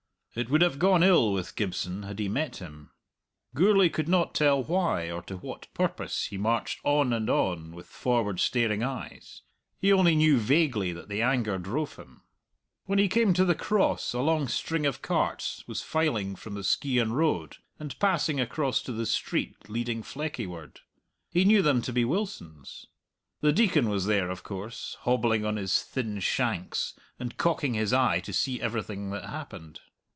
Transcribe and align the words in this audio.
It 0.33 0.49
would 0.49 0.61
have 0.61 0.79
gone 0.79 1.03
ill 1.03 1.33
with 1.33 1.57
Gibson 1.57 2.03
had 2.03 2.17
he 2.17 2.29
met 2.29 2.55
him. 2.61 2.91
Gourlay 3.53 3.89
could 3.89 4.07
not 4.07 4.33
tell 4.33 4.63
why, 4.63 5.11
or 5.11 5.21
to 5.23 5.35
what 5.35 5.67
purpose, 5.73 6.27
he 6.27 6.37
marched 6.37 6.79
on 6.85 7.11
and 7.11 7.29
on 7.29 7.73
with 7.73 7.85
forward 7.87 8.39
staring 8.39 8.81
eyes. 8.81 9.41
He 9.77 9.91
only 9.91 10.15
knew 10.15 10.37
vaguely 10.37 10.93
that 10.93 11.09
the 11.09 11.21
anger 11.21 11.57
drove 11.57 11.97
him. 11.97 12.21
When 12.85 12.97
he 12.97 13.09
came 13.09 13.33
to 13.33 13.43
the 13.43 13.53
Cross 13.55 14.13
a 14.13 14.21
long 14.21 14.47
string 14.47 14.85
of 14.85 15.01
carts 15.01 15.65
was 15.67 15.81
filing 15.81 16.37
from 16.37 16.53
the 16.53 16.63
Skeighan 16.63 17.11
Road, 17.11 17.57
and 17.77 17.99
passing 17.99 18.39
across 18.39 18.81
to 18.83 18.93
the 18.93 19.05
street 19.05 19.67
leading 19.69 20.01
Fleckie 20.01 20.47
ward. 20.47 20.79
He 21.29 21.43
knew 21.43 21.61
them 21.61 21.81
to 21.81 21.91
be 21.91 22.05
Wilson's. 22.05 22.85
The 23.41 23.51
Deacon 23.51 23.89
was 23.89 24.05
there, 24.05 24.29
of 24.29 24.43
course, 24.43 24.95
hobbling 25.01 25.43
on 25.43 25.57
his 25.57 25.83
thin 25.83 26.21
shanks, 26.21 26.93
and 27.19 27.35
cocking 27.35 27.73
his 27.73 27.91
eye 27.91 28.21
to 28.21 28.31
see 28.31 28.61
everything 28.61 29.09
that 29.09 29.25
happened. 29.25 29.81